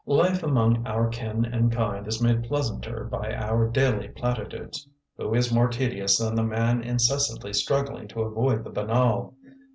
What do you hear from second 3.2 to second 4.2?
our daily